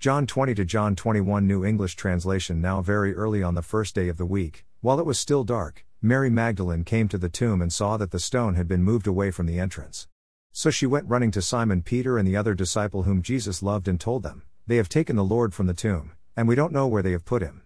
John 0.00 0.26
20 0.26 0.54
to 0.54 0.64
John 0.64 0.96
21 0.96 1.46
New 1.46 1.62
English 1.62 1.94
translation 1.94 2.58
Now 2.58 2.80
very 2.80 3.14
early 3.14 3.42
on 3.42 3.54
the 3.54 3.60
first 3.60 3.94
day 3.94 4.08
of 4.08 4.16
the 4.16 4.24
week, 4.24 4.64
while 4.80 4.98
it 4.98 5.04
was 5.04 5.18
still 5.18 5.44
dark, 5.44 5.84
Mary 6.00 6.30
Magdalene 6.30 6.84
came 6.84 7.06
to 7.08 7.18
the 7.18 7.28
tomb 7.28 7.60
and 7.60 7.70
saw 7.70 7.98
that 7.98 8.10
the 8.10 8.18
stone 8.18 8.54
had 8.54 8.66
been 8.66 8.82
moved 8.82 9.06
away 9.06 9.30
from 9.30 9.44
the 9.44 9.58
entrance. 9.58 10.08
So 10.52 10.70
she 10.70 10.86
went 10.86 11.06
running 11.06 11.30
to 11.32 11.42
Simon 11.42 11.82
Peter 11.82 12.16
and 12.16 12.26
the 12.26 12.34
other 12.34 12.54
disciple 12.54 13.02
whom 13.02 13.20
Jesus 13.20 13.62
loved 13.62 13.88
and 13.88 14.00
told 14.00 14.22
them, 14.22 14.44
They 14.66 14.76
have 14.76 14.88
taken 14.88 15.16
the 15.16 15.22
Lord 15.22 15.52
from 15.52 15.66
the 15.66 15.74
tomb, 15.74 16.12
and 16.34 16.48
we 16.48 16.54
don't 16.54 16.72
know 16.72 16.86
where 16.86 17.02
they 17.02 17.12
have 17.12 17.26
put 17.26 17.42
him. 17.42 17.60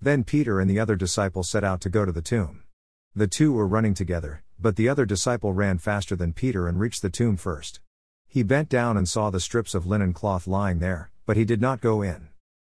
Then 0.00 0.24
Peter 0.24 0.58
and 0.58 0.68
the 0.68 0.80
other 0.80 0.96
disciple 0.96 1.44
set 1.44 1.62
out 1.62 1.80
to 1.82 1.88
go 1.88 2.04
to 2.04 2.10
the 2.10 2.20
tomb. 2.20 2.64
The 3.14 3.28
two 3.28 3.52
were 3.52 3.64
running 3.64 3.94
together, 3.94 4.42
but 4.58 4.74
the 4.74 4.88
other 4.88 5.06
disciple 5.06 5.52
ran 5.52 5.78
faster 5.78 6.16
than 6.16 6.32
Peter 6.32 6.66
and 6.66 6.80
reached 6.80 7.02
the 7.02 7.10
tomb 7.10 7.36
first. 7.36 7.78
He 8.26 8.42
bent 8.42 8.68
down 8.68 8.96
and 8.96 9.08
saw 9.08 9.30
the 9.30 9.38
strips 9.38 9.72
of 9.72 9.86
linen 9.86 10.12
cloth 10.12 10.48
lying 10.48 10.80
there, 10.80 11.12
but 11.26 11.36
he 11.36 11.44
did 11.44 11.60
not 11.60 11.80
go 11.80 12.00
in. 12.00 12.28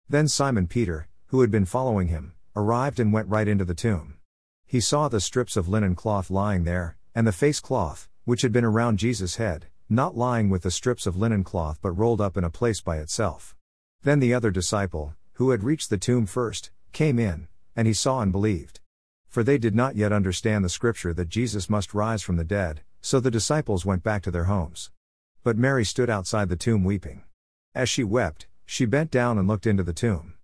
Then 0.08 0.28
Simon 0.28 0.66
Peter, 0.66 1.08
who 1.26 1.40
had 1.40 1.50
been 1.50 1.64
following 1.64 2.08
him, 2.08 2.34
arrived 2.54 3.00
and 3.00 3.12
went 3.12 3.28
right 3.28 3.48
into 3.48 3.64
the 3.64 3.74
tomb. 3.74 4.18
He 4.66 4.80
saw 4.80 5.08
the 5.08 5.20
strips 5.20 5.56
of 5.56 5.68
linen 5.68 5.94
cloth 5.94 6.30
lying 6.30 6.64
there, 6.64 6.96
and 7.14 7.26
the 7.26 7.32
face 7.32 7.60
cloth, 7.60 8.08
which 8.24 8.42
had 8.42 8.52
been 8.52 8.64
around 8.64 8.98
Jesus' 8.98 9.36
head, 9.36 9.66
not 9.88 10.16
lying 10.16 10.48
with 10.48 10.62
the 10.62 10.70
strips 10.70 11.06
of 11.06 11.16
linen 11.16 11.44
cloth 11.44 11.78
but 11.82 11.92
rolled 11.92 12.20
up 12.20 12.36
in 12.36 12.44
a 12.44 12.50
place 12.50 12.80
by 12.80 12.98
itself. 12.98 13.56
Then 14.02 14.20
the 14.20 14.34
other 14.34 14.50
disciple, 14.50 15.14
who 15.34 15.50
had 15.50 15.64
reached 15.64 15.90
the 15.90 15.98
tomb 15.98 16.26
first, 16.26 16.70
came 16.92 17.18
in, 17.18 17.48
and 17.74 17.86
he 17.86 17.94
saw 17.94 18.20
and 18.20 18.32
believed. 18.32 18.80
For 19.28 19.42
they 19.42 19.56
did 19.56 19.74
not 19.74 19.96
yet 19.96 20.12
understand 20.12 20.64
the 20.64 20.68
scripture 20.68 21.14
that 21.14 21.28
Jesus 21.28 21.70
must 21.70 21.94
rise 21.94 22.22
from 22.22 22.36
the 22.36 22.44
dead, 22.44 22.82
so 23.00 23.18
the 23.18 23.30
disciples 23.30 23.86
went 23.86 24.02
back 24.02 24.22
to 24.22 24.30
their 24.30 24.44
homes. 24.44 24.90
But 25.42 25.56
Mary 25.56 25.84
stood 25.84 26.10
outside 26.10 26.48
the 26.48 26.56
tomb 26.56 26.84
weeping. 26.84 27.24
As 27.74 27.88
she 27.88 28.04
wept, 28.04 28.46
she 28.66 28.84
bent 28.84 29.10
down 29.10 29.38
and 29.38 29.48
looked 29.48 29.66
into 29.66 29.82
the 29.82 29.94
tomb. 29.94 30.34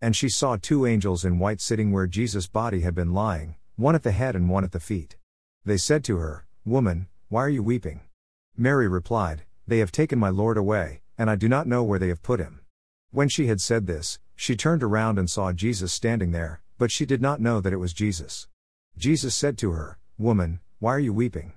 And 0.00 0.16
she 0.16 0.30
saw 0.30 0.56
two 0.56 0.86
angels 0.86 1.22
in 1.22 1.38
white 1.38 1.60
sitting 1.60 1.92
where 1.92 2.06
Jesus' 2.06 2.46
body 2.46 2.80
had 2.80 2.94
been 2.94 3.12
lying, 3.12 3.56
one 3.76 3.94
at 3.94 4.02
the 4.02 4.12
head 4.12 4.34
and 4.34 4.48
one 4.48 4.64
at 4.64 4.72
the 4.72 4.80
feet. 4.80 5.16
They 5.66 5.76
said 5.76 6.02
to 6.04 6.16
her, 6.16 6.46
Woman, 6.64 7.08
why 7.28 7.42
are 7.42 7.50
you 7.50 7.62
weeping? 7.62 8.00
Mary 8.56 8.88
replied, 8.88 9.42
They 9.66 9.80
have 9.80 9.92
taken 9.92 10.18
my 10.18 10.30
Lord 10.30 10.56
away, 10.56 11.02
and 11.18 11.28
I 11.28 11.36
do 11.36 11.46
not 11.46 11.66
know 11.66 11.84
where 11.84 11.98
they 11.98 12.08
have 12.08 12.22
put 12.22 12.40
him. 12.40 12.60
When 13.10 13.28
she 13.28 13.48
had 13.48 13.60
said 13.60 13.86
this, 13.86 14.18
she 14.34 14.56
turned 14.56 14.82
around 14.82 15.18
and 15.18 15.28
saw 15.28 15.52
Jesus 15.52 15.92
standing 15.92 16.32
there, 16.32 16.62
but 16.78 16.90
she 16.90 17.04
did 17.04 17.20
not 17.20 17.40
know 17.40 17.60
that 17.60 17.72
it 17.72 17.78
was 17.78 17.92
Jesus. 17.92 18.48
Jesus 18.96 19.34
said 19.34 19.58
to 19.58 19.72
her, 19.72 19.98
Woman, 20.16 20.60
why 20.78 20.94
are 20.94 21.00
you 21.00 21.12
weeping? 21.12 21.52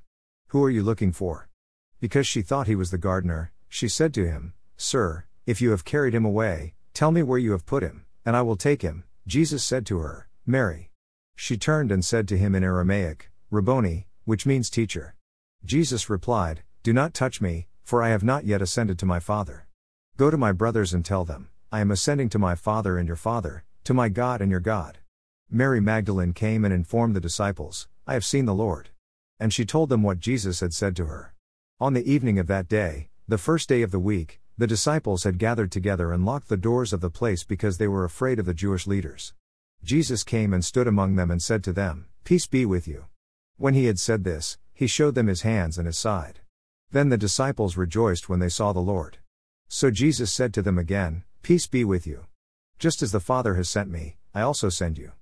Who 0.48 0.62
are 0.64 0.70
you 0.70 0.84
looking 0.84 1.14
for? 1.14 1.48
Because 2.02 2.28
she 2.28 2.42
thought 2.42 2.68
he 2.68 2.76
was 2.76 2.92
the 2.92 2.98
gardener, 2.98 3.54
she 3.70 3.88
said 3.88 4.14
to 4.16 4.28
him, 4.28 4.54
Sir, 4.84 5.26
if 5.46 5.62
you 5.62 5.70
have 5.70 5.86
carried 5.86 6.16
him 6.16 6.26
away, 6.26 6.74
tell 6.96 7.12
me 7.12 7.22
where 7.22 7.38
you 7.38 7.52
have 7.52 7.68
put 7.68 7.84
him, 7.84 8.04
and 8.26 8.36
I 8.36 8.42
will 8.42 8.56
take 8.56 8.82
him. 8.82 9.04
Jesus 9.28 9.64
said 9.64 9.86
to 9.86 10.00
her, 10.00 10.28
Mary. 10.44 10.90
She 11.36 11.56
turned 11.56 11.92
and 11.92 12.04
said 12.04 12.28
to 12.30 12.38
him 12.38 12.56
in 12.56 12.64
Aramaic, 12.64 13.30
Rabboni, 13.52 14.08
which 14.26 14.48
means 14.48 14.72
teacher. 14.72 15.14
Jesus 15.64 16.10
replied, 16.10 16.64
Do 16.82 16.94
not 16.94 17.14
touch 17.14 17.40
me, 17.42 17.68
for 17.84 18.02
I 18.02 18.10
have 18.10 18.24
not 18.24 18.46
yet 18.46 18.60
ascended 18.60 18.98
to 18.98 19.06
my 19.06 19.20
Father. 19.20 19.68
Go 20.18 20.32
to 20.32 20.36
my 20.38 20.52
brothers 20.52 20.96
and 20.96 21.06
tell 21.06 21.26
them, 21.26 21.50
I 21.72 21.80
am 21.80 21.92
ascending 21.92 22.30
to 22.30 22.40
my 22.40 22.56
Father 22.56 22.98
and 22.98 23.08
your 23.08 23.16
Father, 23.16 23.64
to 23.84 23.94
my 23.94 24.10
God 24.10 24.42
and 24.42 24.50
your 24.50 24.60
God. 24.60 24.98
Mary 25.48 25.80
Magdalene 25.80 26.34
came 26.34 26.66
and 26.66 26.74
informed 26.74 27.16
the 27.16 27.22
disciples, 27.22 27.88
I 28.08 28.14
have 28.14 28.26
seen 28.26 28.46
the 28.46 28.56
Lord. 28.56 28.90
And 29.40 29.54
she 29.54 29.64
told 29.64 29.90
them 29.90 30.02
what 30.02 30.20
Jesus 30.20 30.60
had 30.60 30.74
said 30.74 30.96
to 30.96 31.06
her. 31.06 31.36
On 31.80 31.94
the 31.94 32.12
evening 32.12 32.40
of 32.40 32.48
that 32.48 32.68
day, 32.68 33.10
the 33.28 33.38
first 33.38 33.70
day 33.70 33.84
of 33.84 33.92
the 33.92 34.00
week, 34.00 34.42
the 34.62 34.68
disciples 34.68 35.24
had 35.24 35.40
gathered 35.40 35.72
together 35.72 36.12
and 36.12 36.24
locked 36.24 36.48
the 36.48 36.56
doors 36.56 36.94
of 36.94 37.02
the 37.02 37.10
place 37.10 37.44
because 37.44 37.80
they 37.80 37.88
were 37.88 38.06
afraid 38.06 38.38
of 38.38 38.46
the 38.46 38.54
Jewish 38.54 38.86
leaders. 38.86 39.34
Jesus 39.84 40.24
came 40.24 40.54
and 40.54 40.64
stood 40.64 40.86
among 40.86 41.16
them 41.16 41.32
and 41.32 41.42
said 41.42 41.64
to 41.64 41.74
them, 41.74 42.06
Peace 42.26 42.46
be 42.46 42.64
with 42.64 42.88
you. 42.88 43.06
When 43.58 43.74
he 43.74 43.86
had 43.86 43.98
said 43.98 44.24
this, 44.24 44.60
he 44.72 44.86
showed 44.86 45.16
them 45.16 45.26
his 45.26 45.42
hands 45.42 45.80
and 45.80 45.88
his 45.88 45.98
side. 45.98 46.42
Then 46.92 47.10
the 47.10 47.18
disciples 47.18 47.76
rejoiced 47.76 48.30
when 48.30 48.38
they 48.38 48.50
saw 48.50 48.72
the 48.72 48.80
Lord. 48.80 49.18
So 49.68 49.90
Jesus 49.90 50.32
said 50.32 50.54
to 50.54 50.62
them 50.62 50.78
again, 50.78 51.24
Peace 51.42 51.66
be 51.66 51.84
with 51.84 52.06
you. 52.06 52.28
Just 52.78 53.02
as 53.02 53.12
the 53.12 53.20
Father 53.20 53.56
has 53.56 53.68
sent 53.68 53.90
me, 53.90 54.18
I 54.36 54.42
also 54.42 54.70
send 54.70 55.00
you. 55.00 55.14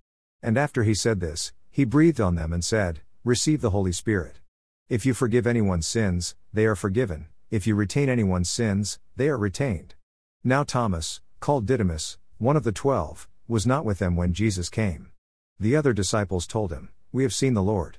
And 0.44 0.58
after 0.58 0.84
he 0.84 0.94
said 0.94 1.22
this, 1.22 1.54
he 1.72 1.86
breathed 1.86 2.20
on 2.20 2.36
them 2.36 2.52
and 2.52 2.66
said, 2.66 3.00
Receive 3.24 3.62
the 3.62 3.70
Holy 3.70 3.94
Spirit. 3.94 4.42
If 4.90 5.06
you 5.06 5.14
forgive 5.14 5.48
anyone's 5.48 5.88
sins, 5.88 6.36
they 6.52 6.66
are 6.66 6.76
forgiven, 6.76 7.28
if 7.52 7.66
you 7.66 7.76
retain 7.76 8.10
anyone's 8.10 8.50
sins, 8.50 9.00
they 9.16 9.28
are 9.28 9.38
retained. 9.38 9.96
Now 10.44 10.64
Thomas, 10.64 11.22
called 11.40 11.66
Didymus, 11.66 12.18
one 12.38 12.56
of 12.56 12.64
the 12.64 12.72
twelve, 12.72 13.28
was 13.48 13.66
not 13.66 13.86
with 13.86 14.00
them 14.00 14.16
when 14.16 14.34
Jesus 14.34 14.70
came. 14.70 15.12
The 15.60 15.76
other 15.76 15.92
disciples 15.92 16.46
told 16.46 16.72
him, 16.72 16.90
We 17.12 17.24
have 17.24 17.34
seen 17.34 17.56
the 17.56 17.64
Lord. 17.64 17.98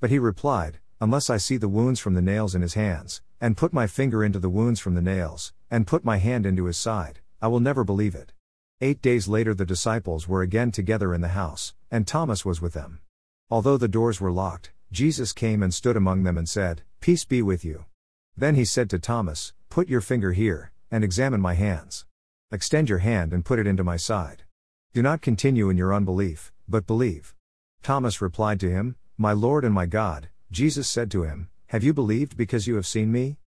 But 0.00 0.10
he 0.10 0.18
replied, 0.18 0.78
Unless 1.00 1.28
I 1.28 1.36
see 1.36 1.58
the 1.58 1.68
wounds 1.68 2.00
from 2.00 2.14
the 2.14 2.22
nails 2.22 2.54
in 2.54 2.62
his 2.62 2.74
hands, 2.74 3.20
and 3.40 3.56
put 3.56 3.72
my 3.72 3.86
finger 3.86 4.24
into 4.24 4.38
the 4.38 4.48
wounds 4.48 4.80
from 4.80 4.94
the 4.94 5.02
nails, 5.02 5.52
and 5.70 5.86
put 5.86 6.04
my 6.04 6.16
hand 6.16 6.46
into 6.46 6.64
his 6.64 6.78
side, 6.78 7.20
I 7.40 7.48
will 7.48 7.60
never 7.60 7.84
believe 7.84 8.14
it. 8.14 8.32
Eight 8.80 9.02
days 9.02 9.28
later, 9.28 9.54
the 9.54 9.66
disciples 9.66 10.26
were 10.26 10.42
again 10.42 10.72
together 10.72 11.12
in 11.12 11.20
the 11.20 11.28
house, 11.28 11.74
and 11.90 12.06
Thomas 12.06 12.44
was 12.44 12.62
with 12.62 12.72
them. 12.72 13.00
Although 13.50 13.76
the 13.76 13.88
doors 13.88 14.20
were 14.20 14.32
locked, 14.32 14.72
Jesus 14.90 15.32
came 15.32 15.62
and 15.62 15.72
stood 15.72 15.96
among 15.96 16.22
them 16.22 16.38
and 16.38 16.48
said, 16.48 16.82
Peace 17.00 17.24
be 17.24 17.42
with 17.42 17.64
you. 17.64 17.84
Then 18.36 18.54
he 18.54 18.66
said 18.66 18.90
to 18.90 18.98
Thomas, 18.98 19.54
Put 19.70 19.88
your 19.88 20.02
finger 20.02 20.32
here, 20.32 20.70
and 20.90 21.02
examine 21.02 21.40
my 21.40 21.54
hands. 21.54 22.04
Extend 22.52 22.88
your 22.88 22.98
hand 22.98 23.32
and 23.32 23.44
put 23.44 23.58
it 23.58 23.66
into 23.66 23.82
my 23.82 23.96
side. 23.96 24.44
Do 24.92 25.02
not 25.02 25.22
continue 25.22 25.70
in 25.70 25.76
your 25.76 25.94
unbelief, 25.94 26.52
but 26.68 26.86
believe. 26.86 27.34
Thomas 27.82 28.20
replied 28.20 28.60
to 28.60 28.70
him, 28.70 28.96
My 29.16 29.32
Lord 29.32 29.64
and 29.64 29.74
my 29.74 29.86
God. 29.86 30.28
Jesus 30.50 30.88
said 30.88 31.10
to 31.12 31.22
him, 31.22 31.48
Have 31.68 31.82
you 31.82 31.94
believed 31.94 32.36
because 32.36 32.66
you 32.66 32.76
have 32.76 32.86
seen 32.86 33.10
me? 33.10 33.38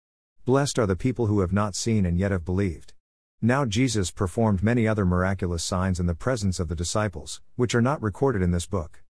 Blessed 0.43 0.79
are 0.79 0.87
the 0.87 0.95
people 0.95 1.27
who 1.27 1.41
have 1.41 1.53
not 1.53 1.75
seen 1.75 2.05
and 2.05 2.17
yet 2.17 2.31
have 2.31 2.43
believed. 2.43 2.93
Now 3.41 3.65
Jesus 3.65 4.11
performed 4.11 4.63
many 4.63 4.87
other 4.87 5.05
miraculous 5.05 5.63
signs 5.63 5.99
in 5.99 6.07
the 6.07 6.13
presence 6.13 6.59
of 6.59 6.67
the 6.67 6.75
disciples, 6.75 7.41
which 7.55 7.73
are 7.73 7.81
not 7.81 8.01
recorded 8.01 8.41
in 8.41 8.51
this 8.51 8.65
book. 8.65 9.03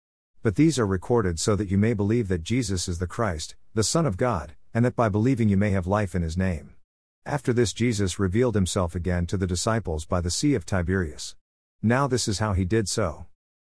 But 0.43 0.55
these 0.55 0.77
are 0.77 0.87
recorded 0.87 1.39
so 1.39 1.55
that 1.55 1.71
you 1.71 1.77
may 1.77 1.93
believe 1.93 2.27
that 2.27 2.43
Jesus 2.43 2.89
is 2.89 2.99
the 2.99 3.07
Christ, 3.07 3.55
the 3.73 3.83
Son 3.83 4.05
of 4.05 4.17
God, 4.17 4.56
and 4.73 4.85
that 4.85 4.95
by 4.95 5.09
believing 5.09 5.49
you 5.49 5.57
may 5.57 5.71
have 5.71 5.87
life 5.87 6.15
in 6.15 6.21
his 6.21 6.37
name. 6.37 6.75
After 7.25 7.51
this, 7.51 7.73
Jesus 7.73 8.19
revealed 8.19 8.55
himself 8.55 8.95
again 8.95 9.25
to 9.27 9.37
the 9.37 9.47
disciples 9.47 10.05
by 10.05 10.21
the 10.21 10.31
Sea 10.31 10.53
of 10.53 10.65
Tiberias. 10.65 11.35
Now 11.81 12.07
this 12.07 12.27
is 12.27 12.39
how 12.39 12.53
he 12.53 12.65
did 12.65 12.87
so. 12.87 13.25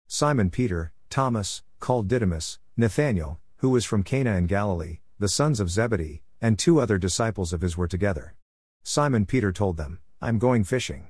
Simon 0.07 0.49
Peter, 0.49 0.91
Thomas, 1.09 1.63
called 1.79 2.07
Didymus, 2.07 2.59
Nathanael, 2.77 3.39
who 3.57 3.69
was 3.69 3.85
from 3.85 4.03
Cana 4.03 4.35
in 4.35 4.47
Galilee, 4.47 4.99
the 5.19 5.27
sons 5.27 5.59
of 5.59 5.69
Zebedee, 5.69 6.23
and 6.41 6.57
two 6.57 6.79
other 6.79 6.97
disciples 6.97 7.51
of 7.51 7.61
his 7.61 7.75
were 7.75 7.87
together. 7.87 8.35
Simon 8.83 9.25
Peter 9.25 9.51
told 9.51 9.77
them, 9.77 9.99
I 10.21 10.29
am 10.29 10.39
going 10.39 10.63
fishing. 10.63 11.07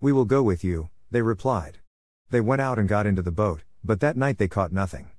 We 0.00 0.12
will 0.12 0.24
go 0.24 0.42
with 0.42 0.62
you, 0.62 0.90
they 1.10 1.22
replied. 1.22 1.78
They 2.30 2.40
went 2.40 2.62
out 2.62 2.78
and 2.78 2.88
got 2.88 3.06
into 3.06 3.22
the 3.22 3.32
boat, 3.32 3.62
but 3.82 4.00
that 4.00 4.16
night 4.16 4.38
they 4.38 4.48
caught 4.48 4.72
nothing. 4.72 5.10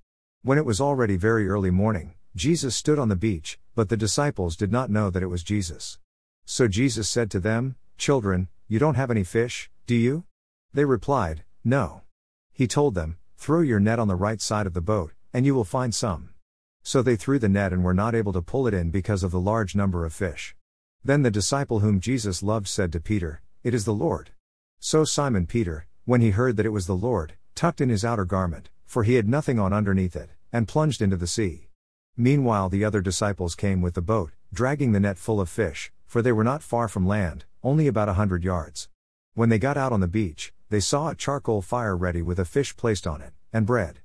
When 0.42 0.58
it 0.58 0.66
was 0.66 0.80
already 0.80 1.18
very 1.18 1.50
early 1.50 1.72
morning, 1.72 2.14
Jesus 2.36 2.76
stood 2.76 3.00
on 3.00 3.10
the 3.10 3.16
beach, 3.16 3.60
but 3.76 3.90
the 3.90 3.98
disciples 3.98 4.56
did 4.56 4.72
not 4.72 4.90
know 4.90 5.10
that 5.10 5.24
it 5.24 5.28
was 5.28 5.44
Jesus. 5.44 5.98
So 6.46 6.68
Jesus 6.68 7.10
said 7.10 7.32
to 7.32 7.40
them, 7.40 7.76
Children, 7.98 8.50
you 8.68 8.80
don't 8.80 8.96
have 8.96 9.12
any 9.12 9.24
fish, 9.24 9.70
do 9.88 9.96
you? 9.96 10.26
They 10.74 10.86
replied, 10.86 11.44
No. 11.64 12.02
He 12.52 12.68
told 12.68 12.94
them, 12.94 13.18
Throw 13.38 13.62
your 13.62 13.80
net 13.80 14.00
on 14.00 14.08
the 14.08 14.16
right 14.16 14.42
side 14.42 14.68
of 14.68 14.74
the 14.74 14.82
boat, 14.82 15.14
and 15.34 15.46
you 15.46 15.56
will 15.56 15.64
find 15.64 15.96
some. 15.96 16.30
So 16.84 17.02
they 17.02 17.16
threw 17.16 17.40
the 17.40 17.50
net 17.50 17.74
and 17.74 17.84
were 17.84 17.94
not 17.94 18.16
able 18.16 18.34
to 18.34 18.42
pull 18.42 18.68
it 18.68 18.74
in 18.74 18.92
because 18.92 19.24
of 19.24 19.32
the 19.32 19.40
large 19.40 19.76
number 19.76 20.06
of 20.06 20.14
fish. 20.14 20.56
Then 21.04 21.24
the 21.24 21.32
disciple 21.32 21.80
whom 21.80 22.00
Jesus 22.00 22.44
loved 22.44 22.68
said 22.68 22.92
to 22.94 23.00
Peter, 23.00 23.42
It 23.64 23.74
is 23.74 23.86
the 23.86 23.94
Lord. 23.94 24.32
So 24.80 25.04
Simon 25.06 25.46
Peter, 25.46 25.88
when 26.06 26.22
he 26.22 26.32
heard 26.32 26.58
that 26.58 26.66
it 26.66 26.70
was 26.70 26.88
the 26.88 26.96
Lord, 26.96 27.34
tucked 27.56 27.82
in 27.82 27.90
his 27.90 28.04
outer 28.06 28.26
garment, 28.26 28.70
for 28.86 29.04
he 29.04 29.16
had 29.16 29.28
nothing 29.28 29.60
on 29.60 29.74
underneath 29.74 30.16
it, 30.16 30.32
and 30.52 30.68
plunged 30.68 31.02
into 31.02 31.18
the 31.18 31.28
sea. 31.28 31.69
Meanwhile, 32.22 32.68
the 32.68 32.84
other 32.84 33.00
disciples 33.00 33.56
came 33.56 33.82
with 33.82 33.94
the 33.94 34.02
boat, 34.02 34.34
dragging 34.54 34.92
the 34.92 35.00
net 35.00 35.18
full 35.18 35.40
of 35.40 35.48
fish, 35.48 35.90
for 36.06 36.22
they 36.22 36.34
were 36.34 36.44
not 36.44 36.62
far 36.62 36.90
from 36.90 37.08
land, 37.08 37.46
only 37.64 37.88
about 37.88 38.10
a 38.10 38.16
hundred 38.16 38.44
yards. 38.44 38.90
When 39.36 39.48
they 39.48 39.58
got 39.58 39.78
out 39.78 39.94
on 39.94 40.02
the 40.02 40.08
beach, 40.08 40.52
they 40.68 40.82
saw 40.82 41.08
a 41.08 41.16
charcoal 41.16 41.62
fire 41.62 41.96
ready 41.96 42.22
with 42.22 42.38
a 42.38 42.44
fish 42.44 42.76
placed 42.76 43.08
on 43.08 43.22
it, 43.22 43.32
and 43.54 43.66
bread. 43.66 44.02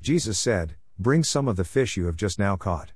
Jesus 0.00 0.38
said, 0.38 0.76
Bring 0.98 1.22
some 1.22 1.46
of 1.46 1.56
the 1.56 1.64
fish 1.64 1.94
you 1.94 2.06
have 2.06 2.16
just 2.16 2.38
now 2.38 2.56
caught. 2.56 2.92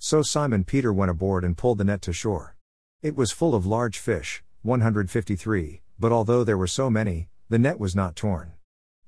So 0.00 0.22
Simon 0.22 0.64
Peter 0.64 0.92
went 0.92 1.12
aboard 1.12 1.44
and 1.44 1.56
pulled 1.56 1.78
the 1.78 1.84
net 1.84 2.02
to 2.02 2.12
shore. 2.12 2.56
It 3.02 3.14
was 3.14 3.30
full 3.30 3.54
of 3.54 3.64
large 3.64 3.96
fish, 3.96 4.42
153, 4.62 5.82
but 6.00 6.10
although 6.10 6.42
there 6.42 6.58
were 6.58 6.66
so 6.66 6.90
many, 6.90 7.28
the 7.48 7.60
net 7.60 7.78
was 7.78 7.94
not 7.94 8.16
torn. 8.16 8.54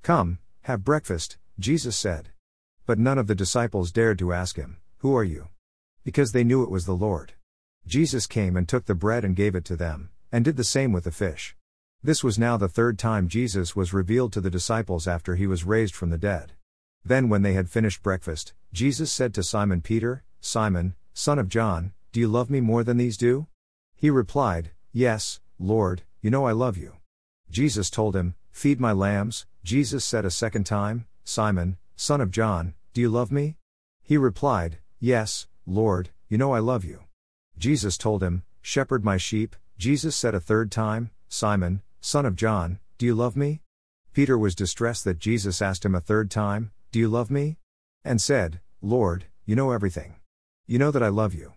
Come, 0.03 0.39
have 0.63 0.85
breakfast, 0.85 1.39
Jesus 1.59 1.97
said. 1.97 2.29
But 2.87 3.01
none 3.01 3.19
of 3.19 3.27
the 3.27 3.35
disciples 3.35 3.91
dared 3.91 4.21
to 4.21 4.33
ask 4.33 4.55
him, 4.55 4.77
Who 4.99 5.17
are 5.17 5.25
you? 5.25 5.49
Because 6.05 6.33
they 6.33 6.45
knew 6.45 6.63
it 6.63 6.71
was 6.71 6.87
the 6.87 6.93
Lord. 6.93 7.35
Jesus 7.87 8.27
came 8.27 8.57
and 8.57 8.69
took 8.69 8.87
the 8.87 8.95
bread 8.95 9.25
and 9.25 9.37
gave 9.37 9.55
it 9.55 9.65
to 9.67 9.77
them, 9.77 10.11
and 10.33 10.45
did 10.45 10.57
the 10.57 10.65
same 10.65 10.93
with 10.93 11.05
the 11.05 11.13
fish. 11.13 11.57
This 12.03 12.25
was 12.25 12.39
now 12.39 12.57
the 12.57 12.69
third 12.69 12.99
time 12.99 13.29
Jesus 13.29 13.77
was 13.77 13.93
revealed 13.93 14.33
to 14.33 14.41
the 14.41 14.51
disciples 14.51 15.07
after 15.07 15.37
he 15.37 15.47
was 15.47 15.65
raised 15.65 15.95
from 15.95 16.11
the 16.11 16.19
dead. 16.19 16.53
Then, 17.05 17.29
when 17.29 17.43
they 17.43 17.55
had 17.55 17.71
finished 17.71 18.03
breakfast, 18.03 18.55
Jesus 18.73 19.13
said 19.13 19.33
to 19.35 19.43
Simon 19.43 19.81
Peter, 19.81 20.25
Simon, 20.41 20.95
son 21.13 21.39
of 21.39 21.49
John, 21.49 21.93
do 22.11 22.21
you 22.21 22.29
love 22.29 22.51
me 22.51 22.61
more 22.61 22.83
than 22.83 22.97
these 22.97 23.17
do? 23.17 23.47
He 23.95 24.11
replied, 24.11 24.71
Yes, 24.93 25.41
Lord, 25.59 26.03
you 26.21 26.31
know 26.31 26.47
I 26.47 26.53
love 26.53 26.77
you. 26.77 26.95
Jesus 27.51 27.91
told 27.91 28.17
him, 28.17 28.35
Feed 28.51 28.81
my 28.81 28.93
lambs. 28.93 29.47
Jesus 29.63 30.05
said 30.05 30.25
a 30.25 30.31
second 30.31 30.65
time, 30.65 31.07
Simon, 31.23 31.77
son 31.95 32.21
of 32.21 32.31
John, 32.31 32.75
do 32.95 33.01
you 33.01 33.09
love 33.09 33.31
me? 33.31 33.57
He 34.03 34.17
replied, 34.17 34.79
Yes, 35.01 35.47
Lord, 35.65 36.11
you 36.29 36.39
know 36.39 36.53
I 36.53 36.59
love 36.59 36.85
you. 36.85 37.05
Jesus 37.57 37.97
told 37.97 38.21
him, 38.21 38.43
Shepherd 38.61 39.05
my 39.05 39.17
sheep. 39.17 39.55
Jesus 39.79 40.17
said 40.17 40.35
a 40.35 40.41
third 40.41 40.73
time, 40.73 41.11
Simon, 41.29 41.83
son 42.01 42.27
of 42.27 42.35
John, 42.35 42.81
do 42.99 43.07
you 43.07 43.15
love 43.15 43.37
me? 43.37 43.63
Peter 44.13 44.37
was 44.37 44.57
distressed 44.57 45.05
that 45.05 45.21
Jesus 45.21 45.63
asked 45.63 45.85
him 45.85 45.95
a 45.95 46.01
third 46.01 46.33
time, 46.33 46.73
Do 46.91 46.99
you 46.99 47.07
love 47.07 47.31
me? 47.31 47.59
And 48.05 48.21
said, 48.21 48.59
Lord, 48.83 49.27
you 49.47 49.55
know 49.55 49.71
everything. 49.71 50.17
You 50.67 50.81
know 50.81 50.91
that 50.91 51.03
I 51.03 51.09
love 51.09 51.33
you. 51.33 51.53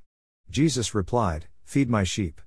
Jesus 0.51 0.93
replied, 0.93 1.47
Feed 1.63 1.89
my 1.89 2.03
sheep. 2.03 2.41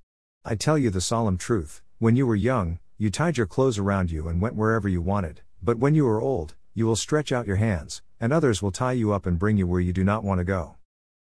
I 0.44 0.54
tell 0.54 0.78
you 0.78 0.90
the 0.90 1.00
solemn 1.00 1.38
truth, 1.38 1.82
when 1.98 2.14
you 2.14 2.24
were 2.24 2.36
young, 2.36 2.78
you 2.98 3.10
tied 3.10 3.36
your 3.36 3.46
clothes 3.48 3.78
around 3.78 4.12
you 4.12 4.28
and 4.28 4.40
went 4.40 4.54
wherever 4.54 4.88
you 4.88 5.02
wanted, 5.02 5.40
but 5.60 5.78
when 5.78 5.96
you 5.96 6.06
are 6.06 6.20
old, 6.20 6.54
you 6.72 6.86
will 6.86 6.94
stretch 6.94 7.32
out 7.32 7.48
your 7.48 7.56
hands, 7.56 8.02
and 8.20 8.32
others 8.32 8.62
will 8.62 8.70
tie 8.70 8.92
you 8.92 9.12
up 9.12 9.26
and 9.26 9.40
bring 9.40 9.56
you 9.56 9.66
where 9.66 9.80
you 9.80 9.92
do 9.92 10.04
not 10.04 10.22
want 10.22 10.38
to 10.38 10.44
go. 10.44 10.76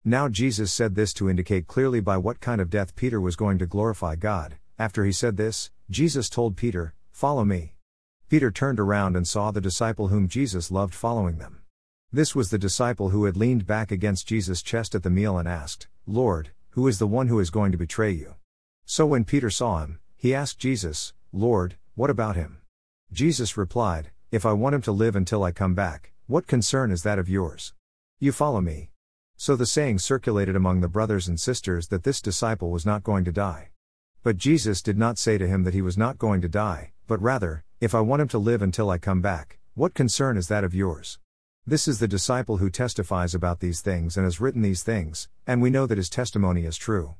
Now 0.04 0.28
Jesus 0.28 0.72
said 0.72 0.96
this 0.96 1.12
to 1.14 1.30
indicate 1.30 1.68
clearly 1.68 2.00
by 2.00 2.16
what 2.16 2.40
kind 2.40 2.60
of 2.60 2.70
death 2.70 2.96
Peter 2.96 3.20
was 3.20 3.36
going 3.36 3.58
to 3.58 3.66
glorify 3.66 4.16
God. 4.16 4.56
After 4.76 5.04
he 5.04 5.12
said 5.12 5.36
this, 5.36 5.70
Jesus 5.90 6.28
told 6.28 6.56
Peter, 6.56 6.94
Follow 7.12 7.44
me. 7.44 7.76
Peter 8.28 8.50
turned 8.50 8.80
around 8.80 9.14
and 9.14 9.28
saw 9.28 9.52
the 9.52 9.60
disciple 9.60 10.08
whom 10.08 10.26
Jesus 10.26 10.72
loved 10.72 10.92
following 10.92 11.38
them. 11.38 11.60
This 12.10 12.34
was 12.34 12.50
the 12.50 12.58
disciple 12.58 13.10
who 13.10 13.26
had 13.26 13.36
leaned 13.36 13.64
back 13.64 13.92
against 13.92 14.26
Jesus' 14.26 14.60
chest 14.60 14.96
at 14.96 15.04
the 15.04 15.10
meal 15.10 15.38
and 15.38 15.46
asked, 15.46 15.86
Lord, 16.04 16.50
who 16.70 16.88
is 16.88 16.98
the 16.98 17.06
one 17.06 17.28
who 17.28 17.38
is 17.38 17.50
going 17.50 17.70
to 17.70 17.78
betray 17.78 18.10
you? 18.10 18.34
So 18.84 19.06
when 19.06 19.24
Peter 19.24 19.50
saw 19.50 19.84
him, 19.84 20.00
he 20.16 20.34
asked 20.34 20.58
Jesus, 20.58 21.12
Lord, 21.32 21.76
what 21.94 22.10
about 22.10 22.34
him? 22.34 22.58
Jesus 23.12 23.56
replied, 23.56 24.10
If 24.32 24.44
I 24.44 24.52
want 24.52 24.74
him 24.74 24.82
to 24.82 24.92
live 24.92 25.14
until 25.14 25.44
I 25.44 25.52
come 25.52 25.74
back, 25.74 26.12
what 26.26 26.48
concern 26.48 26.90
is 26.90 27.04
that 27.04 27.20
of 27.20 27.28
yours? 27.28 27.72
You 28.18 28.32
follow 28.32 28.60
me. 28.60 28.91
So 29.44 29.56
the 29.56 29.66
saying 29.66 29.98
circulated 29.98 30.54
among 30.54 30.82
the 30.82 30.88
brothers 30.88 31.26
and 31.26 31.40
sisters 31.40 31.88
that 31.88 32.04
this 32.04 32.22
disciple 32.22 32.70
was 32.70 32.86
not 32.86 33.02
going 33.02 33.24
to 33.24 33.32
die. 33.32 33.70
But 34.22 34.36
Jesus 34.36 34.80
did 34.80 34.96
not 34.96 35.18
say 35.18 35.36
to 35.36 35.48
him 35.48 35.64
that 35.64 35.74
he 35.74 35.82
was 35.82 35.98
not 35.98 36.16
going 36.16 36.40
to 36.42 36.48
die, 36.48 36.92
but 37.08 37.20
rather, 37.20 37.64
If 37.80 37.92
I 37.92 38.02
want 38.02 38.22
him 38.22 38.28
to 38.28 38.38
live 38.38 38.62
until 38.62 38.88
I 38.88 38.98
come 38.98 39.20
back, 39.20 39.58
what 39.74 39.94
concern 39.94 40.36
is 40.36 40.46
that 40.46 40.62
of 40.62 40.76
yours? 40.76 41.18
This 41.66 41.88
is 41.88 41.98
the 41.98 42.06
disciple 42.06 42.58
who 42.58 42.70
testifies 42.70 43.34
about 43.34 43.58
these 43.58 43.80
things 43.80 44.16
and 44.16 44.22
has 44.24 44.40
written 44.40 44.62
these 44.62 44.84
things, 44.84 45.28
and 45.44 45.60
we 45.60 45.70
know 45.70 45.86
that 45.86 45.98
his 45.98 46.08
testimony 46.08 46.64
is 46.64 46.76
true. 46.76 47.16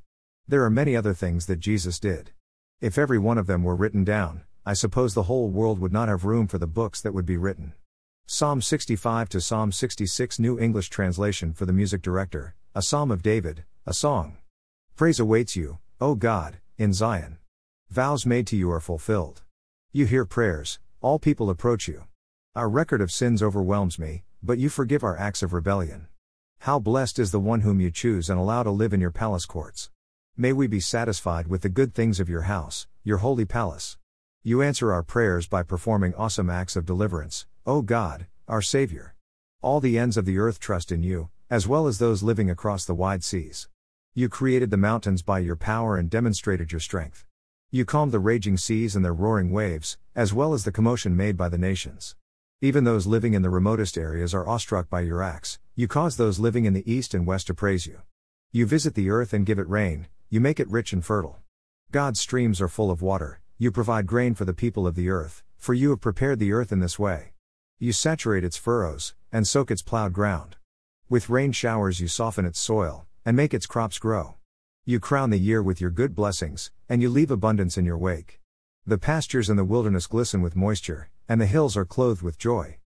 There 0.47 0.63
are 0.63 0.69
many 0.69 0.95
other 0.95 1.13
things 1.13 1.47
that 1.47 1.59
Jesus 1.59 1.99
did. 1.99 2.31
If 2.79 2.97
every 2.97 3.19
one 3.19 3.37
of 3.37 3.47
them 3.47 3.65
were 3.65 3.75
written 3.75 4.05
down, 4.05 4.43
I 4.65 4.75
suppose 4.75 5.13
the 5.13 5.23
whole 5.23 5.49
world 5.49 5.77
would 5.79 5.91
not 5.91 6.07
have 6.07 6.23
room 6.23 6.47
for 6.47 6.57
the 6.57 6.67
books 6.67 7.01
that 7.01 7.13
would 7.13 7.25
be 7.25 7.35
written. 7.35 7.73
Psalm 8.25 8.61
65 8.61 9.27
to 9.27 9.41
Psalm 9.41 9.71
66 9.73 10.39
New 10.39 10.57
English 10.57 10.89
Translation 10.89 11.53
for 11.53 11.65
the 11.65 11.73
Music 11.73 12.01
Director, 12.01 12.55
a 12.73 12.81
Psalm 12.81 13.11
of 13.11 13.21
David, 13.21 13.65
a 13.85 13.93
song. 13.93 14.37
Praise 14.95 15.19
awaits 15.19 15.57
you, 15.57 15.79
O 15.99 16.15
God, 16.15 16.59
in 16.77 16.93
Zion. 16.93 17.37
Vows 17.89 18.25
made 18.25 18.47
to 18.47 18.55
you 18.55 18.71
are 18.71 18.79
fulfilled. 18.79 19.41
You 19.91 20.05
hear 20.05 20.23
prayers, 20.23 20.79
all 21.01 21.19
people 21.19 21.49
approach 21.49 21.89
you. 21.89 22.05
Our 22.55 22.69
record 22.69 23.01
of 23.01 23.11
sins 23.11 23.43
overwhelms 23.43 23.99
me, 23.99 24.23
but 24.41 24.57
you 24.57 24.69
forgive 24.69 25.03
our 25.03 25.17
acts 25.17 25.43
of 25.43 25.51
rebellion. 25.51 26.07
How 26.59 26.79
blessed 26.79 27.19
is 27.19 27.31
the 27.31 27.41
one 27.41 27.59
whom 27.59 27.81
you 27.81 27.91
choose 27.91 28.29
and 28.29 28.39
allow 28.39 28.63
to 28.63 28.71
live 28.71 28.93
in 28.93 29.01
your 29.01 29.11
palace 29.11 29.45
courts. 29.45 29.89
May 30.37 30.53
we 30.53 30.67
be 30.67 30.79
satisfied 30.79 31.47
with 31.47 31.61
the 31.61 31.69
good 31.69 31.93
things 31.93 32.21
of 32.21 32.29
your 32.29 32.43
house, 32.43 32.87
your 33.03 33.17
holy 33.17 33.45
palace. 33.45 33.97
You 34.43 34.61
answer 34.61 34.93
our 34.93 35.03
prayers 35.03 35.45
by 35.45 35.63
performing 35.63 36.15
awesome 36.15 36.49
acts 36.49 36.77
of 36.77 36.85
deliverance, 36.85 37.45
O 37.65 37.81
God, 37.81 38.27
our 38.45 38.61
Savior. 38.61 39.15
All 39.61 39.79
the 39.79 39.97
ends 39.97 40.17
of 40.17 40.25
the 40.25 40.37
earth 40.37 40.59
trust 40.59 40.91
in 40.91 41.01
you, 41.01 41.29
as 41.49 41.65
well 41.65 41.87
as 41.87 41.97
those 41.97 42.21
living 42.21 42.49
across 42.49 42.83
the 42.83 42.93
wide 42.93 43.23
seas. 43.23 43.69
You 44.13 44.27
created 44.27 44.69
the 44.69 44.75
mountains 44.75 45.21
by 45.21 45.39
your 45.39 45.55
power 45.55 45.95
and 45.95 46.09
demonstrated 46.09 46.73
your 46.73 46.81
strength. 46.81 47.25
You 47.71 47.85
calmed 47.85 48.11
the 48.11 48.19
raging 48.19 48.57
seas 48.57 48.97
and 48.97 49.05
their 49.05 49.13
roaring 49.13 49.49
waves, 49.49 49.97
as 50.13 50.33
well 50.33 50.53
as 50.53 50.65
the 50.65 50.73
commotion 50.73 51.15
made 51.15 51.37
by 51.37 51.47
the 51.47 51.57
nations. 51.57 52.17
Even 52.59 52.83
those 52.83 53.07
living 53.07 53.33
in 53.33 53.43
the 53.43 53.49
remotest 53.49 53.97
areas 53.97 54.33
are 54.33 54.45
awestruck 54.45 54.89
by 54.89 54.99
your 54.99 55.23
acts, 55.23 55.57
you 55.73 55.87
cause 55.87 56.17
those 56.17 56.39
living 56.39 56.65
in 56.65 56.73
the 56.73 56.91
east 56.91 57.13
and 57.13 57.25
west 57.25 57.47
to 57.47 57.53
praise 57.53 57.87
you. 57.87 58.01
You 58.51 58.65
visit 58.65 58.93
the 58.93 59.09
earth 59.09 59.31
and 59.31 59.45
give 59.45 59.57
it 59.57 59.69
rain, 59.69 60.07
you 60.29 60.41
make 60.41 60.59
it 60.59 60.69
rich 60.69 60.91
and 60.91 61.03
fertile. 61.03 61.39
God's 61.91 62.19
streams 62.19 62.59
are 62.59 62.67
full 62.67 62.91
of 62.91 63.01
water, 63.01 63.39
you 63.57 63.71
provide 63.71 64.05
grain 64.05 64.33
for 64.35 64.43
the 64.43 64.53
people 64.53 64.85
of 64.85 64.95
the 64.95 65.09
earth, 65.09 65.43
for 65.55 65.73
you 65.73 65.91
have 65.91 66.01
prepared 66.01 66.39
the 66.39 66.51
earth 66.51 66.73
in 66.73 66.81
this 66.81 66.99
way. 66.99 67.32
You 67.83 67.91
saturate 67.91 68.45
its 68.45 68.55
furrows, 68.55 69.13
and 69.29 69.45
soak 69.45 69.69
its 69.69 69.81
plowed 69.81 70.13
ground. 70.13 70.55
With 71.09 71.29
rain 71.29 71.51
showers 71.51 71.99
you 71.99 72.07
soften 72.07 72.45
its 72.45 72.57
soil, 72.57 73.05
and 73.25 73.35
make 73.35 73.53
its 73.53 73.65
crops 73.65 73.99
grow. 73.99 74.35
You 74.85 75.01
crown 75.01 75.31
the 75.31 75.37
year 75.37 75.61
with 75.61 75.81
your 75.81 75.89
good 75.89 76.15
blessings, 76.15 76.71
and 76.87 77.01
you 77.01 77.09
leave 77.09 77.29
abundance 77.29 77.77
in 77.77 77.83
your 77.83 77.97
wake. 77.97 78.39
The 78.85 78.97
pastures 78.97 79.49
and 79.49 79.59
the 79.59 79.65
wilderness 79.65 80.07
glisten 80.07 80.41
with 80.41 80.55
moisture, 80.55 81.09
and 81.27 81.41
the 81.41 81.45
hills 81.45 81.75
are 81.75 81.83
clothed 81.83 82.21
with 82.21 82.37
joy. 82.37 82.77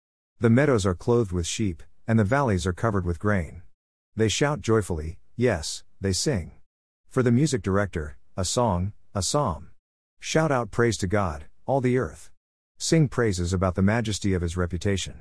The 0.41 0.49
meadows 0.49 0.87
are 0.87 0.95
clothed 0.95 1.31
with 1.31 1.47
sheep, 1.47 1.83
and 2.09 2.19
the 2.19 2.25
valleys 2.25 2.67
are 2.67 2.73
covered 2.73 3.05
with 3.05 3.19
grain. 3.19 3.61
They 4.17 4.29
shout 4.29 4.63
joyfully, 4.63 5.19
yes, 5.37 5.85
they 6.01 6.15
sing. 6.15 6.53
For 7.07 7.23
the 7.23 7.31
music 7.31 7.61
director, 7.61 8.17
a 8.35 8.47
song, 8.47 8.95
a 9.15 9.23
psalm. 9.23 9.73
Shout 10.21 10.51
out 10.51 10.71
praise 10.71 10.97
to 10.97 11.07
God, 11.07 11.45
all 11.67 11.83
the 11.83 11.99
earth. 11.99 12.31
Sing 12.79 13.09
praises 13.09 13.55
about 13.55 13.75
the 13.75 13.81
majesty 13.81 14.35
of 14.35 14.43
his 14.43 14.57
reputation. 14.57 15.21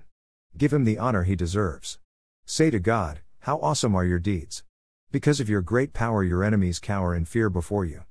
Give 0.57 0.73
him 0.73 0.83
the 0.83 0.97
honor 0.97 1.23
he 1.23 1.37
deserves. 1.37 1.99
Say 2.45 2.69
to 2.69 2.79
God, 2.79 3.21
How 3.39 3.59
awesome 3.59 3.95
are 3.95 4.03
your 4.03 4.19
deeds! 4.19 4.65
Because 5.09 5.39
of 5.39 5.47
your 5.47 5.61
great 5.61 5.93
power, 5.93 6.21
your 6.21 6.43
enemies 6.43 6.79
cower 6.79 7.15
in 7.15 7.23
fear 7.23 7.49
before 7.49 7.85
you. 7.85 8.03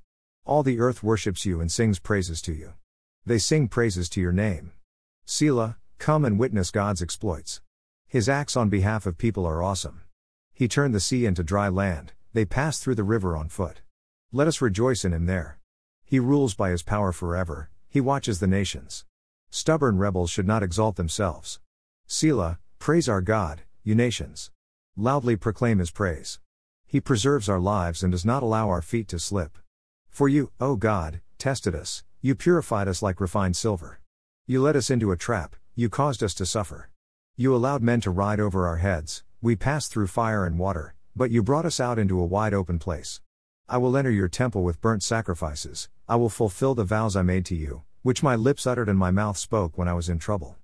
All 0.45 0.63
the 0.63 0.79
earth 0.79 1.03
worships 1.03 1.45
you 1.45 1.61
and 1.61 1.71
sings 1.71 1.99
praises 1.99 2.41
to 2.41 2.53
you. 2.53 2.73
They 3.23 3.37
sing 3.37 3.67
praises 3.67 4.09
to 4.09 4.21
your 4.21 4.31
name. 4.31 4.71
Selah, 5.25 5.77
come 5.99 6.25
and 6.25 6.39
witness 6.39 6.71
God's 6.71 7.03
exploits. 7.03 7.61
His 8.07 8.27
acts 8.27 8.57
on 8.57 8.69
behalf 8.69 9.05
of 9.05 9.17
people 9.17 9.45
are 9.45 9.61
awesome. 9.61 10.01
He 10.53 10.67
turned 10.67 10.95
the 10.95 10.99
sea 10.99 11.27
into 11.27 11.43
dry 11.43 11.69
land, 11.69 12.13
they 12.33 12.45
pass 12.45 12.79
through 12.79 12.95
the 12.95 13.03
river 13.03 13.37
on 13.37 13.49
foot. 13.49 13.81
Let 14.31 14.47
us 14.47 14.61
rejoice 14.61 15.05
in 15.05 15.13
him 15.13 15.27
there. 15.27 15.59
He 16.03 16.19
rules 16.19 16.55
by 16.55 16.71
his 16.71 16.81
power 16.81 17.11
forever, 17.11 17.69
he 17.87 18.01
watches 18.01 18.39
the 18.39 18.47
nations. 18.47 19.05
Stubborn 19.49 19.97
rebels 19.97 20.29
should 20.29 20.47
not 20.47 20.63
exalt 20.63 20.95
themselves. 20.95 21.59
Selah, 22.07 22.59
praise 22.79 23.09
our 23.09 23.21
God, 23.21 23.61
you 23.83 23.95
nations. 23.95 24.51
Loudly 24.97 25.35
proclaim 25.35 25.79
his 25.79 25.91
praise. 25.91 26.39
He 26.85 27.01
preserves 27.01 27.49
our 27.49 27.59
lives 27.59 28.03
and 28.03 28.11
does 28.11 28.25
not 28.25 28.43
allow 28.43 28.69
our 28.69 28.81
feet 28.81 29.07
to 29.09 29.19
slip. 29.19 29.57
For 30.09 30.29
you, 30.29 30.51
O 30.59 30.75
God, 30.75 31.21
tested 31.37 31.75
us, 31.75 32.03
you 32.21 32.35
purified 32.35 32.87
us 32.87 33.01
like 33.01 33.19
refined 33.19 33.55
silver. 33.55 33.99
You 34.47 34.61
led 34.61 34.75
us 34.75 34.89
into 34.89 35.11
a 35.11 35.17
trap, 35.17 35.55
you 35.75 35.89
caused 35.89 36.23
us 36.23 36.33
to 36.35 36.45
suffer. 36.45 36.89
You 37.35 37.55
allowed 37.55 37.81
men 37.81 37.99
to 38.01 38.11
ride 38.11 38.39
over 38.39 38.65
our 38.67 38.77
heads, 38.77 39.23
we 39.41 39.55
passed 39.55 39.91
through 39.91 40.07
fire 40.07 40.45
and 40.45 40.57
water, 40.57 40.95
but 41.15 41.31
you 41.31 41.43
brought 41.43 41.65
us 41.65 41.79
out 41.79 41.99
into 41.99 42.19
a 42.19 42.25
wide 42.25 42.53
open 42.53 42.79
place. 42.79 43.19
I 43.67 43.77
will 43.77 43.97
enter 43.97 44.11
your 44.11 44.29
temple 44.29 44.63
with 44.63 44.79
burnt 44.79 45.03
sacrifices, 45.03 45.89
I 46.07 46.15
will 46.15 46.29
fulfill 46.29 46.75
the 46.75 46.83
vows 46.83 47.15
I 47.15 47.23
made 47.23 47.45
to 47.47 47.55
you, 47.55 47.83
which 48.05 48.21
my 48.21 48.35
lips 48.35 48.67
uttered 48.67 48.87
and 48.87 48.99
my 48.99 49.09
mouth 49.09 49.35
spoke 49.35 49.79
when 49.79 49.87
I 49.87 49.93
was 49.93 50.09
in 50.09 50.19
trouble. 50.19 50.57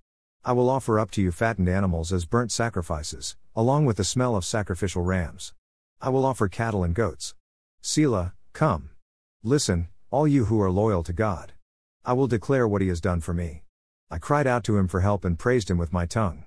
I 0.46 0.52
will 0.52 0.70
offer 0.70 1.00
up 1.00 1.10
to 1.10 1.24
you 1.24 1.32
fattened 1.32 1.68
animals 1.68 2.14
as 2.14 2.26
burnt 2.26 2.52
sacrifices, 2.52 3.36
along 3.56 3.88
with 3.88 3.98
the 3.98 4.04
smell 4.04 4.36
of 4.36 4.46
sacrificial 4.46 5.02
rams. 5.02 5.52
I 6.00 6.10
will 6.10 6.24
offer 6.24 6.48
cattle 6.48 6.84
and 6.84 6.94
goats. 6.94 7.34
Selah, 7.82 8.36
come. 8.54 8.92
Listen, 9.44 9.88
all 10.12 10.28
you 10.28 10.46
who 10.46 10.62
are 10.62 10.70
loyal 10.70 11.02
to 11.02 11.14
God. 11.14 11.54
I 12.06 12.14
will 12.14 12.28
declare 12.28 12.68
what 12.68 12.84
he 12.84 12.90
has 12.90 13.02
done 13.02 13.22
for 13.22 13.34
me. 13.34 13.64
I 14.12 14.20
cried 14.20 14.46
out 14.46 14.64
to 14.66 14.78
him 14.78 14.88
for 14.88 15.00
help 15.00 15.26
and 15.26 15.40
praised 15.40 15.72
him 15.72 15.80
with 15.80 15.92
my 15.92 16.06
tongue. 16.06 16.46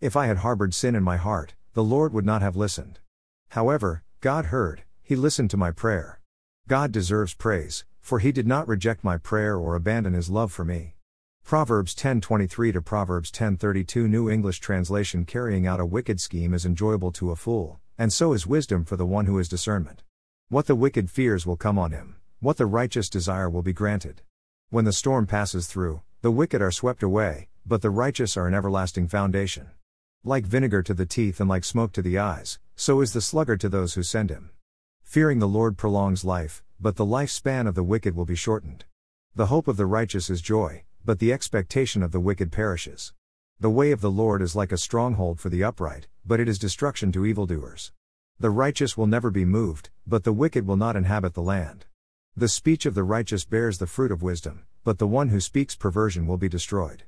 If 0.00 0.14
I 0.14 0.26
had 0.26 0.38
harbored 0.38 0.74
sin 0.74 0.94
in 0.94 1.02
my 1.02 1.16
heart, 1.16 1.56
the 1.72 1.82
Lord 1.82 2.12
would 2.12 2.24
not 2.24 2.42
have 2.42 2.54
listened. 2.54 3.00
However, 3.48 4.04
God 4.20 4.46
heard, 4.46 4.84
He 5.02 5.16
listened 5.16 5.50
to 5.50 5.56
my 5.56 5.72
prayer. 5.72 6.20
God 6.68 6.92
deserves 6.92 7.34
praise, 7.34 7.84
for 8.06 8.20
He 8.20 8.30
did 8.30 8.46
not 8.46 8.68
reject 8.68 9.02
my 9.02 9.18
prayer 9.18 9.56
or 9.56 9.74
abandon 9.74 10.12
His 10.12 10.30
love 10.30 10.52
for 10.52 10.64
me. 10.64 10.94
Proverbs 11.42 11.92
10:23 11.92 12.72
to 12.72 12.80
Proverbs 12.80 13.32
10:32 13.32 14.08
New 14.08 14.30
English 14.30 14.60
translation 14.60 15.24
Carrying 15.24 15.66
out 15.66 15.80
a 15.80 15.84
wicked 15.84 16.20
scheme 16.20 16.54
is 16.54 16.64
enjoyable 16.64 17.10
to 17.10 17.32
a 17.32 17.34
fool, 17.34 17.80
and 17.98 18.12
so 18.12 18.32
is 18.32 18.46
wisdom 18.46 18.84
for 18.84 18.96
the 18.96 19.04
one 19.04 19.26
who 19.26 19.38
has 19.38 19.48
discernment. 19.48 20.04
What 20.48 20.66
the 20.66 20.76
wicked 20.76 21.10
fears 21.10 21.46
will 21.46 21.56
come 21.56 21.80
on 21.80 21.90
him, 21.90 22.14
what 22.38 22.58
the 22.58 22.66
righteous 22.66 23.10
desire 23.10 23.50
will 23.50 23.62
be 23.62 23.72
granted. 23.72 24.22
When 24.70 24.84
the 24.84 24.92
storm 24.92 25.26
passes 25.26 25.66
through, 25.66 26.02
the 26.20 26.30
wicked 26.30 26.62
are 26.62 26.70
swept 26.70 27.02
away, 27.02 27.48
but 27.66 27.82
the 27.82 27.90
righteous 27.90 28.36
are 28.36 28.46
an 28.46 28.54
everlasting 28.54 29.08
foundation. 29.08 29.70
Like 30.22 30.46
vinegar 30.46 30.84
to 30.84 30.94
the 30.94 31.06
teeth 31.06 31.40
and 31.40 31.48
like 31.48 31.64
smoke 31.64 31.90
to 31.94 32.02
the 32.02 32.20
eyes, 32.20 32.60
so 32.76 33.00
is 33.00 33.14
the 33.14 33.20
sluggard 33.20 33.58
to 33.62 33.68
those 33.68 33.94
who 33.94 34.04
send 34.04 34.30
him. 34.30 34.50
Fearing 35.02 35.40
the 35.40 35.48
Lord 35.48 35.76
prolongs 35.76 36.24
life, 36.24 36.62
but 36.80 36.96
the 36.96 37.06
lifespan 37.06 37.66
of 37.66 37.74
the 37.74 37.82
wicked 37.82 38.14
will 38.14 38.24
be 38.24 38.34
shortened. 38.34 38.84
The 39.34 39.46
hope 39.46 39.68
of 39.68 39.76
the 39.76 39.86
righteous 39.86 40.30
is 40.30 40.40
joy, 40.40 40.84
but 41.04 41.18
the 41.18 41.32
expectation 41.32 42.02
of 42.02 42.12
the 42.12 42.20
wicked 42.20 42.50
perishes. 42.52 43.12
The 43.58 43.70
way 43.70 43.90
of 43.90 44.00
the 44.00 44.10
Lord 44.10 44.42
is 44.42 44.54
like 44.54 44.72
a 44.72 44.76
stronghold 44.76 45.40
for 45.40 45.48
the 45.48 45.64
upright, 45.64 46.08
but 46.24 46.40
it 46.40 46.48
is 46.48 46.58
destruction 46.58 47.12
to 47.12 47.24
evildoers. 47.24 47.92
The 48.38 48.50
righteous 48.50 48.96
will 48.96 49.06
never 49.06 49.30
be 49.30 49.44
moved, 49.46 49.88
but 50.06 50.24
the 50.24 50.32
wicked 50.32 50.66
will 50.66 50.76
not 50.76 50.96
inhabit 50.96 51.34
the 51.34 51.42
land. 51.42 51.86
The 52.36 52.48
speech 52.48 52.84
of 52.84 52.94
the 52.94 53.02
righteous 53.02 53.46
bears 53.46 53.78
the 53.78 53.86
fruit 53.86 54.12
of 54.12 54.22
wisdom, 54.22 54.64
but 54.84 54.98
the 54.98 55.06
one 55.06 55.28
who 55.28 55.40
speaks 55.40 55.74
perversion 55.74 56.26
will 56.26 56.36
be 56.36 56.50
destroyed. 56.50 57.04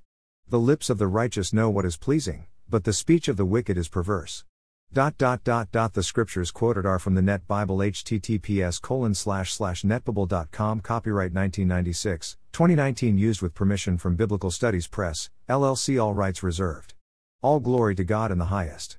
The 0.48 0.58
lips 0.58 0.88
of 0.88 0.96
the 0.96 1.06
righteous 1.06 1.52
know 1.52 1.68
what 1.68 1.84
is 1.84 1.98
pleasing, 1.98 2.46
but 2.66 2.84
the 2.84 2.94
speech 2.94 3.28
of 3.28 3.36
the 3.36 3.44
wicked 3.44 3.76
is 3.76 3.88
perverse. 3.88 4.44
Dot 4.90 5.18
dot 5.18 5.44
dot 5.44 5.70
dot 5.70 5.92
the 5.92 6.02
scriptures 6.02 6.50
quoted 6.50 6.86
are 6.86 6.98
from 6.98 7.14
the 7.14 7.20
Net 7.20 7.46
Bible 7.46 7.76
https 7.76 8.80
colon 8.80 9.14
slash 9.14 9.52
slash 9.52 9.82
netbible.com 9.82 10.80
copyright 10.80 11.34
1996, 11.34 12.38
2019 12.52 13.18
used 13.18 13.42
with 13.42 13.54
permission 13.54 13.98
from 13.98 14.16
Biblical 14.16 14.50
Studies 14.50 14.86
Press, 14.86 15.28
LLC 15.46 16.02
all 16.02 16.14
rights 16.14 16.42
reserved. 16.42 16.94
All 17.42 17.60
glory 17.60 17.96
to 17.96 18.04
God 18.04 18.32
in 18.32 18.38
the 18.38 18.46
highest. 18.46 18.96